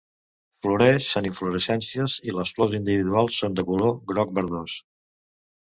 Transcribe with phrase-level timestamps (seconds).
[0.61, 4.83] Floreix en inflorescències i les flors individuals són de color groc verdós.